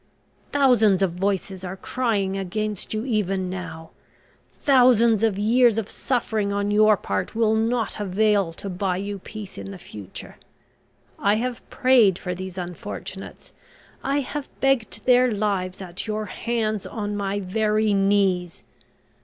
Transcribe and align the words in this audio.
Thousands 0.51 1.03
of 1.03 1.11
voices 1.11 1.63
are 1.63 1.77
crying 1.77 2.35
against 2.35 2.91
you 2.91 3.05
even 3.05 3.51
now. 3.51 3.91
Thousands 4.63 5.21
of 5.21 5.37
years 5.37 5.77
of 5.77 5.91
suffering 5.91 6.51
on 6.51 6.71
your 6.71 6.97
part 6.97 7.35
will 7.35 7.53
not 7.53 7.99
avail 7.99 8.51
to 8.53 8.67
buy 8.67 8.97
you 8.97 9.19
peace 9.19 9.59
in 9.59 9.69
the 9.69 9.77
future. 9.77 10.37
I 11.19 11.35
have 11.35 11.61
prayed 11.69 12.17
for 12.17 12.33
these 12.33 12.57
unfortunates, 12.57 13.53
I 14.03 14.21
have 14.21 14.49
begged 14.59 15.05
their 15.05 15.31
lives 15.31 15.83
at 15.83 16.07
your 16.07 16.25
hands 16.25 16.87
on 16.87 17.15
my 17.15 17.39
very 17.39 17.93
knees. 17.93 18.63